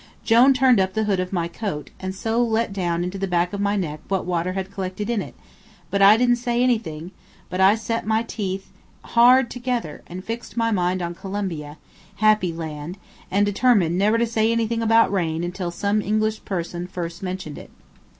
[0.25, 3.53] Jone turned up the hood of my coat, and so let down into the back
[3.53, 5.35] of my neck what water had collected in it;
[5.91, 7.11] but I didn't say anything,
[7.51, 8.71] but set my teeth
[9.03, 11.77] hard together and fixed my mind on Columbia,
[12.15, 12.97] happy land,
[13.29, 17.69] and determined never to say anything about rain until some English person first mentioned it.